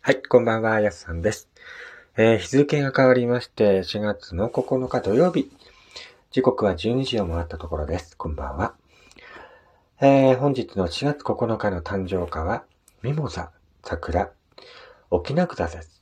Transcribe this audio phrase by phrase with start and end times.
[0.00, 1.50] はい、こんばんは、やすさんです。
[2.16, 5.50] えー、日付が変わりまして、4月の9日土曜日。
[6.30, 8.16] 時刻は12時を回ったところです。
[8.16, 8.74] こんばんは。
[10.00, 12.64] えー、本日の4月9日の誕生花は、
[13.02, 13.50] ミモザ、
[13.84, 14.30] 桜、
[15.10, 16.00] 沖縄草です。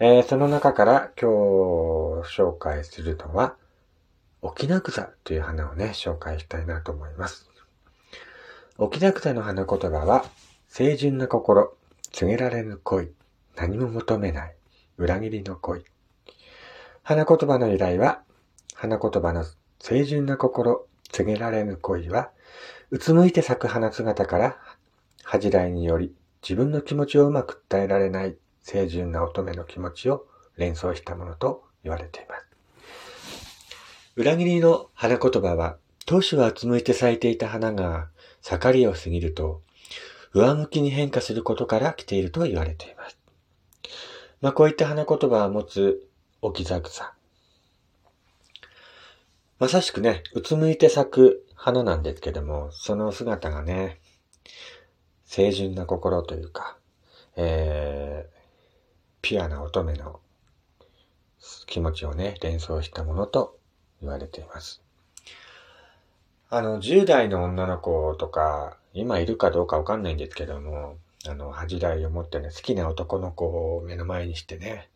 [0.00, 3.54] えー、その中から今日紹介するのは、
[4.42, 7.48] 沖縄草という花をね、紹介したいなと思います。
[8.76, 10.26] 沖縄草の花言葉は、
[10.70, 11.74] 清純な心、
[12.14, 13.10] 告げられぬ恋、
[13.56, 14.54] 何も求めない、
[14.98, 15.82] 裏切りの恋。
[17.02, 18.22] 花言葉の由来は、
[18.72, 19.44] 花言葉の
[19.80, 22.30] 清純な心、告げられぬ恋は、
[22.90, 24.56] うつむいて咲く花姿から、
[25.24, 30.24] 恥じらいにより自分の気持ちをうまく伝えられない清純な乙女の気持ちを
[30.56, 32.46] 連想したものと言われています。
[34.14, 38.08] 裏切りの花言葉は、当初はうつむいて咲いていた花が
[38.40, 39.62] 盛りを過ぎると、
[40.34, 43.18] 上向きに変化することから来ていると言われています。
[44.40, 46.08] まあ、こういった花言葉を持つ
[46.42, 47.14] 置き草。
[49.60, 54.00] まさしくね、うつむいて咲く花なんですけども、その姿がね、
[55.30, 56.76] 清純な心というか、
[57.36, 58.34] えー、
[59.22, 60.20] ピュアな乙女の
[61.66, 63.58] 気持ちをね、連想したものと
[64.02, 64.83] 言われています。
[66.50, 74.88] あの、10代の女の子とか、今いるかどうかわかんないんですけども、あの、恥じらいを持ってね、好きな男の子を目の前にしてね、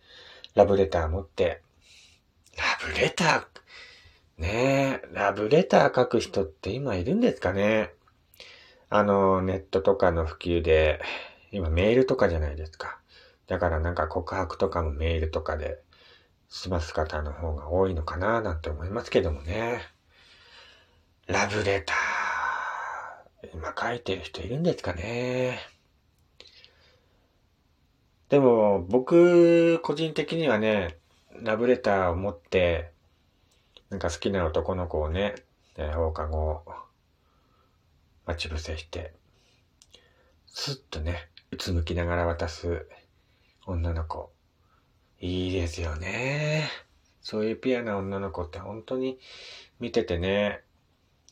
[0.55, 1.63] ラブレター持って、
[2.57, 7.93] ラブレター、ねえ、ラブレター書く人って今いるんですかね？
[8.91, 11.01] あの、ネットとかの普及で、
[11.51, 13.01] 今メールとかじゃないですか。
[13.49, 15.79] だからなんか告白とかもメールとかで
[16.49, 19.81] 済ます方の方が多いのかななんて思いますけどもね。
[21.29, 23.51] ラブレター。
[23.53, 25.59] 今書いてる人いるんですかね。
[28.31, 30.97] でも、僕、個人的にはね、
[31.43, 32.93] ラブレターを持って、
[33.91, 35.35] なんか好きな男の子をね、
[35.77, 36.63] え放課後、
[38.25, 39.13] 待ち伏せして、
[40.47, 42.89] スッとね、うつむきながら渡す
[43.67, 44.33] 女の子。
[45.21, 46.71] いいですよね。
[47.21, 49.19] そういうピアな女の子って本当に
[49.79, 50.63] 見ててね、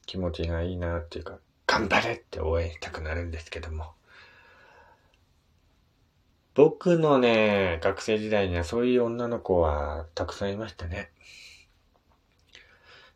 [0.06, 3.92] 気持ちがいいなっていうか、頑張れって応援したくなるんですけども。
[6.54, 11.10] 僕のね、学生時代にはそういう女の子はたくさんいましたね。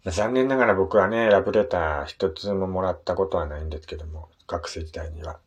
[0.04, 5.38] 残念ながら僕はね、ラブレター一つももらったことはないんですけども、学生時代には。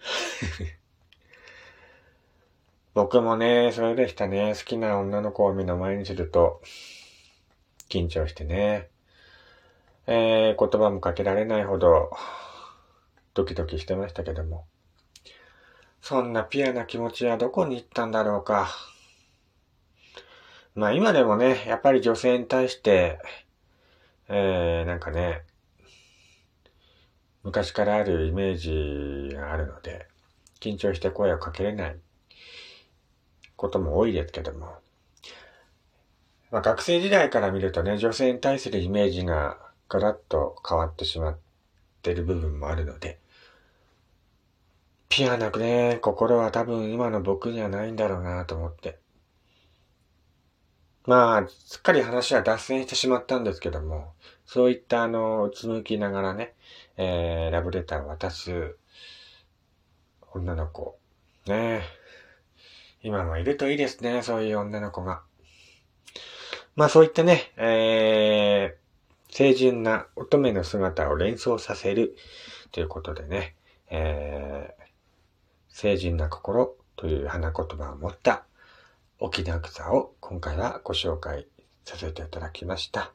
[2.94, 4.54] 僕もね、それでしたね。
[4.56, 6.62] 好きな女の子を目の前にすると、
[7.88, 8.88] 緊張してね。
[10.10, 12.10] えー、言葉もかけられないほど、
[13.34, 14.64] ドキドキしてましたけども。
[16.00, 18.70] そんなピュアな気持ちはどこに行ったんだろうか。
[20.74, 23.18] まあ今でもね、やっぱり女性に対して、
[24.28, 25.42] えー、なんかね、
[27.42, 30.08] 昔からあるイメージがあるので、
[30.58, 31.96] 緊張して声をかけれない
[33.56, 34.78] ことも多いですけども、
[36.50, 41.38] まあ、学生時代から見るとね、女性に対するイメージがガラッと変わってしまっ
[42.02, 43.18] てる部分もあるので、
[45.08, 48.98] ピアなくね、心は多分今の僕にはないんだろうなと思って。
[51.06, 54.12] まあ、すっかり話は脱線してしまったんですけども、
[54.44, 56.54] そういったあの、うつむきながらね、
[56.98, 58.76] えー、ラブレターを渡す
[60.34, 60.98] 女の子。
[61.46, 61.82] ね
[63.02, 65.22] 今もいるといいですね、そういう女の子が。
[66.76, 68.77] まあそういったね、えー、
[69.38, 72.16] 清純な乙女の姿を連想させる。
[72.72, 73.54] ということでね、
[73.88, 78.46] えー、清純な心という花言葉を持った。
[79.20, 81.46] 沖縄草を今回はご紹介
[81.84, 83.12] させていただきました。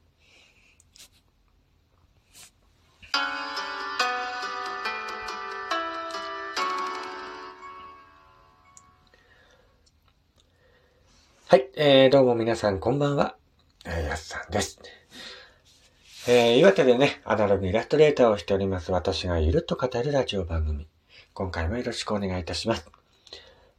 [11.50, 13.36] はい、えー、どうも皆さんこんばんは、
[13.86, 14.80] えー、やすさんです。
[16.25, 20.88] えー、岩手でね、アナログイラストレーターをしております私がゆるっと語るラジオ番組。
[21.34, 22.90] 今回もよろしくお願いいたします。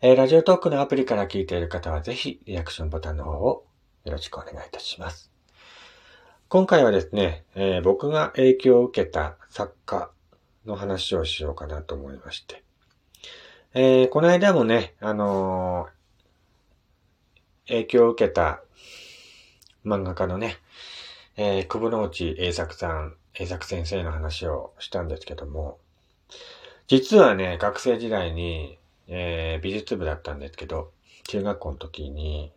[0.02, 3.64] えー、ラジオトークのアプリから聞いている方はぜひリアクションボタンの方を
[4.05, 5.32] よろしくお願いいたします。
[6.50, 10.11] 今回はですね、えー、僕が影響を受けた作家
[10.67, 12.62] の話をしようかなと思いまして。
[13.73, 15.88] えー、この間もね、あの
[17.69, 18.61] 影響を受けた
[19.87, 20.58] 漫画家のね、
[21.36, 25.78] えー、久保之内栄作さん、栄作先生の話をしたんですけども、
[26.86, 28.78] 実はね、学生時代に、
[29.08, 30.92] えー、美術部だったんですけど、
[31.25, 32.52] 中学校の時に、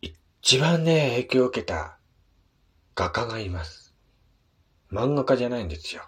[0.00, 1.96] 一番ね、影響を受けた
[2.94, 3.92] 画家がいます。
[4.92, 6.02] 漫画家じゃないんですよ。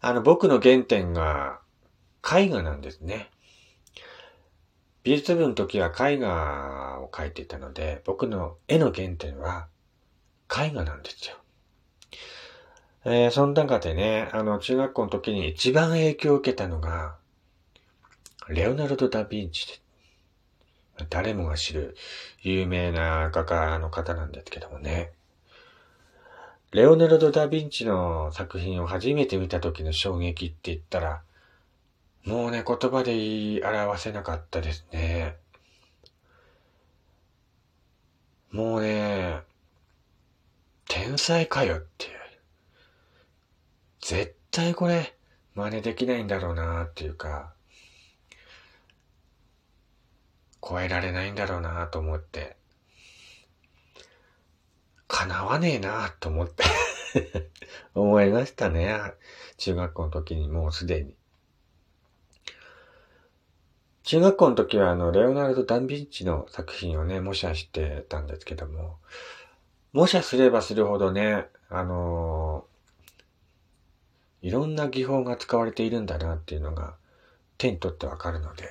[0.00, 1.60] あの、僕の原点が
[2.28, 3.30] 絵画なんですね。
[5.04, 9.68] 美術部の時は絵画を描いていたので、僕の絵の原点は
[10.50, 11.36] 絵画なんですよ。
[13.06, 17.16] えー、その中でね、あの、中学校の時に一番影響を受けたのが、
[18.48, 21.96] レオナルド・ダ・ヴィンチで、誰もが知る
[22.40, 25.12] 有名な画家の方なんですけどもね。
[26.70, 31.22] レオナルド・ダ・ヴィンチの作品を初めて見た時の衝撃って言ったら、
[32.24, 35.36] もうね、言葉で言い表せなかったですね。
[38.50, 39.42] もうね、
[40.94, 42.12] 天才かよっていう。
[44.00, 45.16] 絶対これ、
[45.56, 47.52] 真似できないんだろうなっていうか、
[50.62, 52.56] 超えられないんだろうなと思って、
[55.08, 56.62] 叶わねえなと思って
[57.94, 58.96] 思いましたね。
[59.56, 61.16] 中学校の時にもうすでに。
[64.04, 69.00] 中学校の時はあの、レオナルド・ダン・ヴィンチの作品をね、模写してたんですけども、
[69.94, 76.96] 模写すればするほどね、あのー、いろんな技法が使われているんだなっていうのが
[77.58, 78.68] 手に取ってわかるので、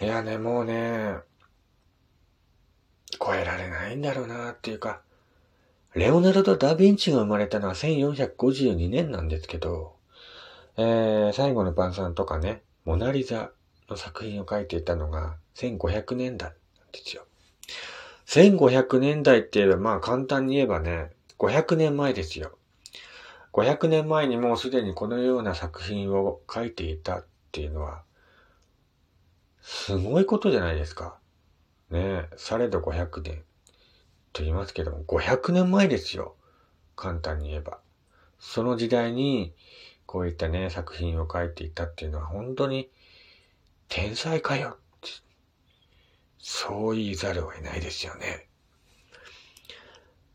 [0.00, 1.16] いやね、もうね、
[3.20, 5.02] 超えられないんだろうなっていうか、
[5.94, 9.96] レオナルド・ダ・ヴィンチが生まれたのは1452年なんですけど、
[10.78, 13.50] えー、最後の晩餐とかね、モナリザ
[13.90, 16.48] の作品を書いていたのが1500年代
[16.78, 17.26] なんですよ。
[18.32, 22.56] 1500年代って言えば、まあ簡単に言えばね、500年前ですよ。
[23.52, 28.04] 500年前にもうすでにこのような作品を書いていたっていうのは、
[29.60, 31.18] すごいことじゃないですか。
[31.90, 33.42] ねえ、されど500年
[34.32, 36.34] と言いますけども、500年前ですよ。
[36.96, 37.80] 簡単に言えば。
[38.40, 39.52] その時代に、
[40.06, 42.90] こういったね、作品を書いていたっていうのは本当に
[43.90, 44.78] 天才かよ、
[46.42, 48.48] そう言いざるを得ないですよね。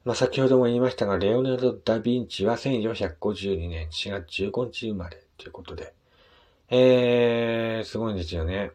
[0.06, 5.94] まあ、先ほども言いましたが、レオナルド・ダ・ヴィンチは1452年4月15日生まれということで、
[6.70, 8.72] えー、すごいんですよね。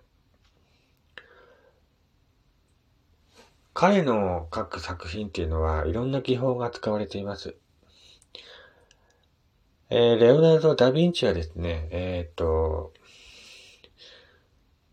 [3.73, 7.57] 彼の書く作品っていうのはいろんな技法が使われています。
[9.89, 12.93] えー、レオナルド・ダ・ヴィンチはですね、えっ、ー、と、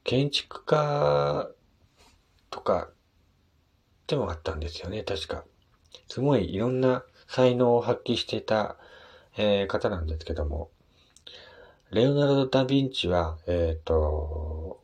[0.06, 1.50] 建築家
[2.50, 2.90] とか
[4.08, 5.44] でもあったんですよね、確か。
[6.08, 8.78] すごいいろんな才能を発揮してた、
[9.38, 10.70] えー、方なんですけども、
[11.92, 14.82] レオナルド・ダ・ヴィンチは、えっ、ー、と、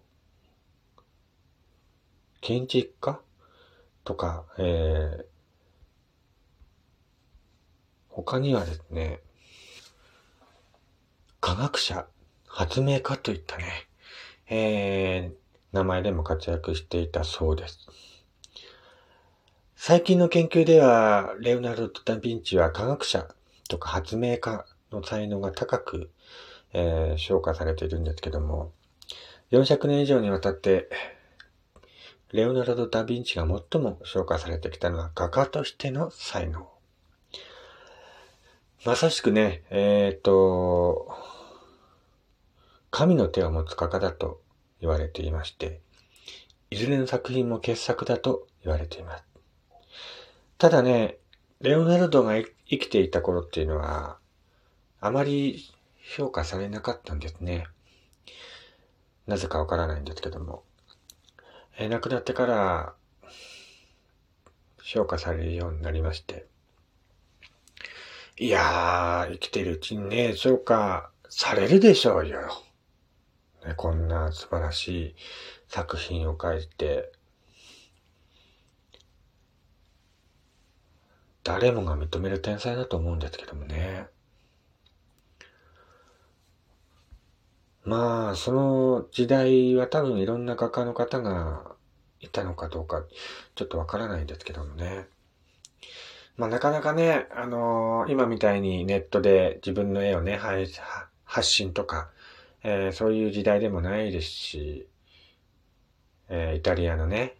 [2.42, 3.20] 建築家？
[4.06, 5.26] とか、えー、
[8.10, 9.20] 他にはですね、
[11.42, 12.06] 科学者、
[12.48, 13.66] 発明家といったね、
[14.48, 15.45] えー、
[15.76, 17.80] 名前でも活躍していたそうです。
[19.76, 23.28] 最近の研究では、レオナルド・ダ・ヴィンチは科学者
[23.68, 26.12] とか発明家の才能が高く、
[26.72, 28.72] えー、評価されているんですけども、
[29.52, 30.88] 400年以上にわたって、
[32.32, 36.70] レオナルド・ダ・ヴィンチが最も評価されてきたのは画家としての才能。
[38.86, 41.14] まさしくね、えっ、ー、と、
[42.92, 44.40] 神の手を持つ画家だと
[44.86, 45.82] 言われていまして、
[46.70, 49.24] いずれの作品も傑作だと言われています。
[50.60, 51.18] ただね、
[51.60, 54.20] レオナルドが生きていた頃っていうのは、
[55.02, 55.74] あまり
[56.16, 57.66] 評価されなかったんですね。
[59.26, 60.64] なぜかわからないんですけども。
[61.78, 62.94] え亡くなってから、
[64.84, 66.46] 評価されるようになりまして。
[68.38, 72.65] いやー、生きてるうちにね、評価されるでしょうよ。
[73.74, 75.16] こんな素晴らしい
[75.68, 77.12] 作品を書いて、
[81.44, 84.08] 誰もが認める天才だと思うんですけどもね。
[87.84, 91.76] まあ、その時代は多分いろんな画家の方が
[92.20, 93.04] いたのかどうか、
[93.54, 95.08] ちょっとわからないんですけどもね。
[96.36, 100.40] まあ、なかなかね、あのー、今みたいにネットで自分の絵をね、
[101.24, 102.10] 発信とか
[102.68, 104.88] えー、そういう時代でもないですし、
[106.30, 107.36] えー、イタリアのね、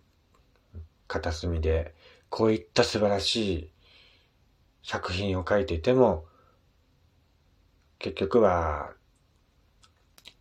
[1.08, 1.96] 片隅で、
[2.30, 3.70] こういった素晴らしい
[4.84, 6.26] 作品を書いていても、
[7.98, 8.94] 結局は、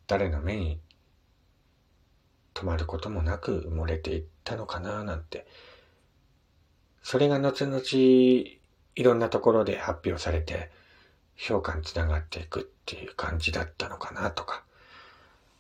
[0.07, 0.79] 誰の目に
[2.53, 5.47] 止まることもなく埋もれていったのかななんて。
[7.03, 8.61] それが後々い
[9.03, 10.71] ろんなところで発表されて
[11.37, 14.63] 評価につながっていくっていう感じだったのかなとか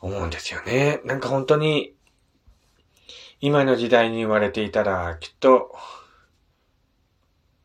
[0.04, 1.00] 思うんですよね。
[1.04, 1.94] なんか本当に
[3.40, 5.75] 今の時代に生まれていたらきっと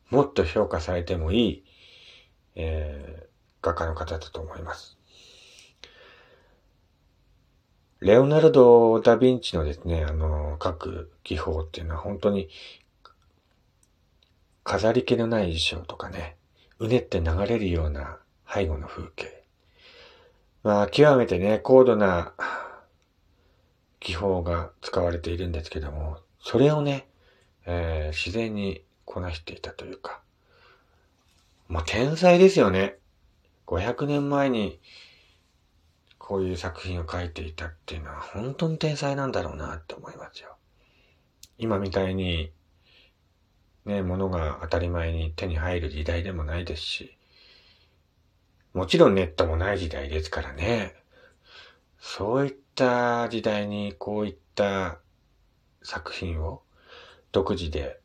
[0.10, 1.64] もっと評価されてもいい、
[2.56, 3.28] えー、
[3.62, 4.98] 画家の方だと思います。
[8.00, 12.48] レオナルド・ダ・ヴィンチのですね、あの、書く技法っていうのは本当に
[14.64, 16.38] 飾り気のない衣装とかね、
[16.80, 19.39] うねって流れるような背後の風景。
[20.64, 22.34] まあ、極めてね、高度な
[24.00, 27.08] 技法が使われているんですけども、それをね、
[27.66, 30.22] えー、自然にこなしていたというか、
[31.68, 32.96] もう天才ですよね。
[33.68, 34.80] 500年前に
[36.18, 40.56] こういう作品を書いていたっていうのは本当に天才なんだろうなって思いますよ。
[41.60, 42.52] 今みたいに、
[43.86, 47.18] ね、物が当たり前に手に入る時代でもないですし、
[48.74, 50.96] もちろんネットもない時代ですからね。
[52.00, 55.00] そういった時代にこういった
[55.82, 56.62] 作品を
[57.32, 58.00] 独自で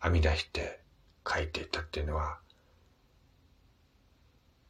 [0.00, 0.80] 編み出して
[1.26, 2.38] 書いていたっていうのは、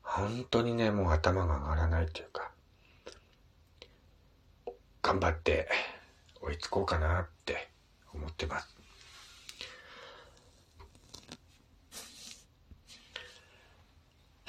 [0.03, 2.53] 本当にね、もう頭が上がらないというか、
[5.03, 5.69] 頑張って
[6.41, 7.69] 追いつこうかなって
[8.15, 8.74] 思ってます。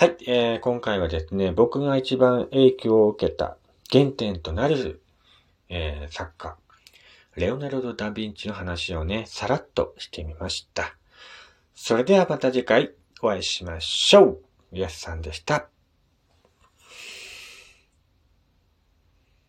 [0.06, 3.58] はい、えー、今回はですね、僕が一番影響を受けた
[3.92, 5.02] 原点となる、
[5.68, 6.58] えー、作家、
[7.36, 10.96] レオナルド・ダ・ヴィンチの話をね、さらっとしてみました。
[11.74, 12.92] それではまた次回
[13.24, 14.42] お会いしましょう。
[14.74, 15.70] イエスさんでした。